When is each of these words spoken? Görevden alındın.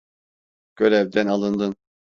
Görevden 0.75 1.27
alındın. 1.27 1.75